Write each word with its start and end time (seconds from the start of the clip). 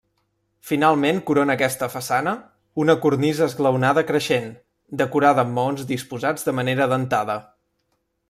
Finalment 0.67 1.19
corona 1.29 1.55
aquesta 1.59 1.89
façana, 1.95 2.33
una 2.85 2.95
cornisa 3.03 3.45
esglaonada 3.51 4.05
creixent, 4.13 4.49
decorada 5.03 5.45
amb 5.47 5.55
maons 5.61 5.87
disposats 5.95 6.49
de 6.51 6.57
manera 6.61 6.89
dentada. 6.95 7.37